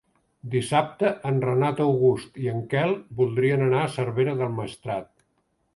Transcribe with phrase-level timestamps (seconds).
[0.53, 5.11] Dissabte en Renat August i en Quel voldrien anar a Cervera del Maestrat.